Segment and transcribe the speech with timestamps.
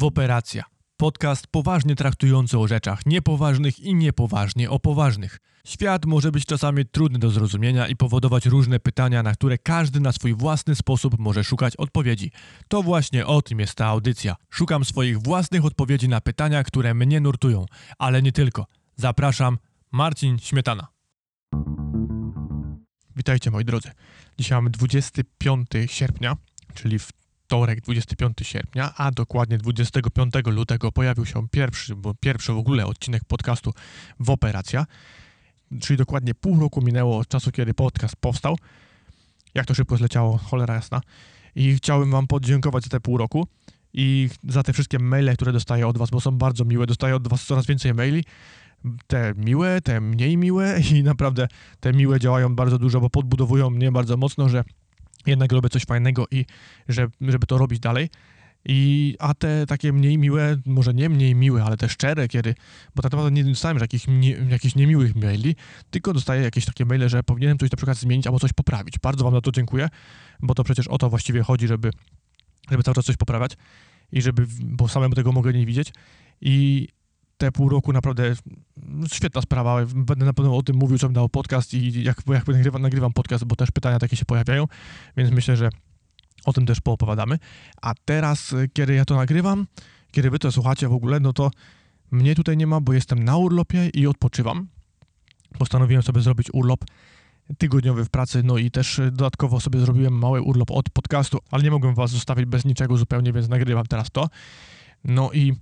[0.00, 0.64] w Operacja.
[0.96, 5.38] Podcast poważnie traktujący o rzeczach niepoważnych i niepoważnie o poważnych.
[5.64, 10.12] Świat może być czasami trudny do zrozumienia i powodować różne pytania, na które każdy na
[10.12, 12.32] swój własny sposób może szukać odpowiedzi.
[12.68, 14.36] To właśnie o tym jest ta audycja.
[14.50, 17.66] Szukam swoich własnych odpowiedzi na pytania, które mnie nurtują,
[17.98, 18.66] ale nie tylko.
[18.96, 19.58] Zapraszam,
[19.92, 20.86] Marcin Śmietana.
[23.16, 23.90] Witajcie moi drodzy.
[24.38, 26.36] Dzisiaj mamy 25 sierpnia,
[26.74, 26.98] czyli
[27.50, 33.24] wtorek 25 sierpnia, a dokładnie 25 lutego pojawił się pierwszy, bo pierwszy w ogóle odcinek
[33.24, 33.72] podcastu
[34.20, 34.86] w Operacja,
[35.80, 38.58] czyli dokładnie pół roku minęło od czasu, kiedy podcast powstał.
[39.54, 41.00] Jak to szybko zleciało, cholera jasna.
[41.54, 43.46] I chciałbym wam podziękować za te pół roku
[43.92, 46.86] i za te wszystkie maile, które dostaję od was, bo są bardzo miłe.
[46.86, 48.24] Dostaję od was coraz więcej maili
[49.06, 51.48] te miłe, te mniej miłe i naprawdę
[51.80, 54.64] te miłe działają bardzo dużo, bo podbudowują mnie bardzo mocno, że
[55.26, 56.44] jednak robię coś fajnego i
[56.88, 58.08] że, żeby to robić dalej.
[58.64, 62.54] I, a te takie mniej miłe, może nie mniej miłe, ale te szczere, kiedy,
[62.94, 65.56] bo tak naprawdę nie dostałem jakichś, nie, jakichś niemiłych maili,
[65.90, 68.98] tylko dostaję jakieś takie maile, że powinienem coś na przykład zmienić albo coś poprawić.
[68.98, 69.88] Bardzo Wam za to dziękuję,
[70.40, 71.90] bo to przecież o to właściwie chodzi, żeby,
[72.70, 73.56] żeby cały czas coś poprawiać
[74.12, 75.92] i żeby, bo samemu tego mogę nie widzieć.
[76.40, 76.88] I
[77.40, 78.34] te pół roku naprawdę
[79.12, 79.86] świetna sprawa.
[79.94, 83.44] Będę na pewno o tym mówił, co dał podcast i jak, jak nagrywam, nagrywam podcast,
[83.44, 84.66] bo też pytania takie się pojawiają,
[85.16, 85.68] więc myślę, że
[86.44, 87.38] o tym też poopowiadamy.
[87.82, 89.66] A teraz, kiedy ja to nagrywam,
[90.10, 91.50] kiedy wy to słuchacie w ogóle, no to
[92.10, 94.68] mnie tutaj nie ma, bo jestem na urlopie i odpoczywam.
[95.58, 96.84] Postanowiłem sobie zrobić urlop
[97.58, 101.70] tygodniowy w pracy, no i też dodatkowo sobie zrobiłem mały urlop od podcastu, ale nie
[101.70, 104.28] mogłem was zostawić bez niczego zupełnie, więc nagrywam teraz to.
[105.04, 105.52] No i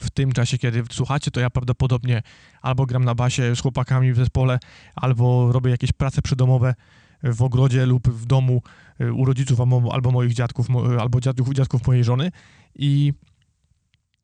[0.00, 2.22] w tym czasie, kiedy słuchacie, to ja prawdopodobnie
[2.62, 4.58] albo gram na basie z chłopakami w zespole,
[4.94, 6.74] albo robię jakieś prace przydomowe
[7.22, 8.62] w ogrodzie lub w domu
[9.00, 9.60] y, u rodziców
[9.92, 10.66] albo moich dziadków,
[11.00, 12.30] albo dziadków, dziadków mojej żony.
[12.74, 13.12] I,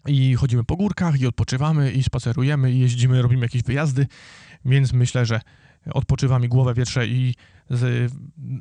[0.06, 4.06] i chodzimy po górkach i odpoczywamy i spacerujemy i jeździmy, robimy jakieś wyjazdy,
[4.64, 5.40] więc myślę, że
[5.90, 7.34] odpoczywam i głowę wietrzę i
[7.70, 8.12] z,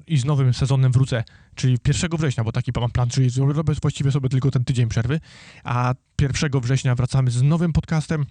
[0.08, 1.24] i z nowym sezonem wrócę,
[1.56, 5.20] czyli 1 września, bo taki mam plan, czyli robię właściwie sobie tylko ten tydzień przerwy,
[5.64, 8.26] a 1 września wracamy z nowym podcastem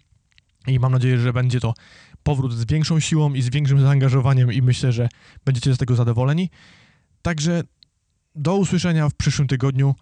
[0.66, 1.74] i mam nadzieję, że będzie to
[2.22, 5.08] powrót z większą siłą i z większym zaangażowaniem i myślę, że
[5.44, 6.50] będziecie z tego zadowoleni.
[7.22, 7.62] Także
[8.34, 9.94] do usłyszenia w przyszłym tygodniu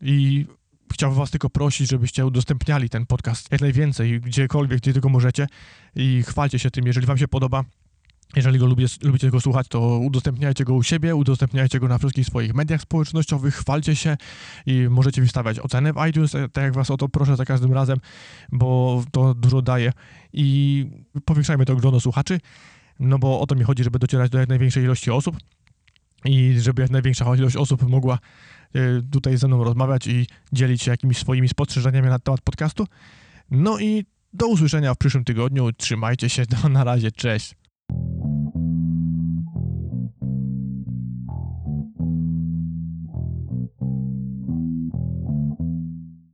[0.00, 0.46] i
[0.92, 5.46] chciałbym was tylko prosić, żebyście udostępniali ten podcast jak najwięcej, gdziekolwiek, gdzie tylko możecie
[5.94, 7.64] i chwalcie się tym, jeżeli wam się podoba,
[8.36, 12.26] jeżeli go lubię, lubicie go słuchać, to udostępniajcie go u siebie, udostępniajcie go na wszystkich
[12.26, 14.16] swoich mediach społecznościowych, chwalcie się
[14.66, 17.98] i możecie wystawiać oceny w iTunes, tak jak was o to proszę za każdym razem,
[18.52, 19.92] bo to dużo daje
[20.32, 20.86] i
[21.24, 22.40] powiększajmy to grono słuchaczy,
[23.00, 25.36] no bo o to mi chodzi, żeby docierać do jak największej ilości osób
[26.24, 28.18] i żeby jak największa ilość osób mogła
[28.74, 28.78] e,
[29.10, 32.86] tutaj ze mną rozmawiać i dzielić się jakimiś swoimi spostrzeżeniami na temat podcastu.
[33.50, 35.72] No i do usłyszenia w przyszłym tygodniu.
[35.72, 37.54] Trzymajcie się, do, na razie, cześć.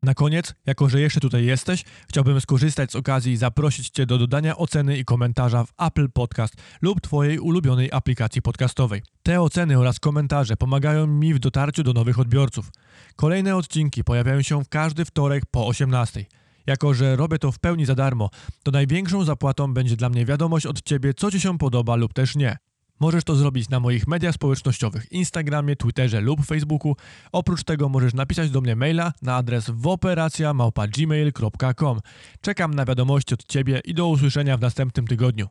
[0.04, 4.18] Na koniec, jako że jeszcze tutaj jesteś, chciałbym skorzystać z okazji i zaprosić Cię do
[4.18, 9.02] dodania oceny i komentarza w Apple Podcast lub Twojej ulubionej aplikacji podcastowej.
[9.22, 12.70] Te oceny oraz komentarze pomagają mi w dotarciu do nowych odbiorców.
[13.16, 16.24] Kolejne odcinki pojawiają się w każdy wtorek po 18.
[16.66, 18.30] Jako, że robię to w pełni za darmo,
[18.62, 22.36] to największą zapłatą będzie dla mnie wiadomość od Ciebie, co Ci się podoba lub też
[22.36, 22.56] nie.
[23.00, 26.96] Możesz to zrobić na moich mediach społecznościowych, Instagramie, Twitterze lub Facebooku.
[27.32, 32.00] Oprócz tego możesz napisać do mnie maila na adres wooperacja.gmail.com.
[32.40, 35.48] Czekam na wiadomości od Ciebie i do usłyszenia w następnym tygodniu.